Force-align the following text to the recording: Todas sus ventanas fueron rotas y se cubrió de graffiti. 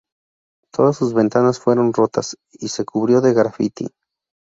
Todas 0.73 0.97
sus 0.97 1.13
ventanas 1.13 1.59
fueron 1.59 1.93
rotas 1.93 2.35
y 2.51 2.69
se 2.69 2.85
cubrió 2.85 3.21
de 3.21 3.35
graffiti. 3.35 3.89